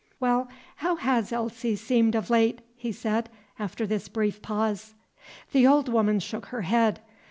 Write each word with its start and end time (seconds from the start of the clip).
"Well, 0.19 0.47
how 0.77 0.95
has 0.95 1.31
Elsie 1.31 1.75
seemed 1.75 2.15
of 2.15 2.31
late?" 2.31 2.61
he 2.75 2.91
said, 2.91 3.29
after 3.59 3.85
this 3.85 4.07
brief 4.09 4.41
pause. 4.41 4.95
The 5.51 5.67
old 5.67 5.89
woman 5.89 6.19
shook 6.19 6.47
her 6.47 6.63
head. 6.63 7.01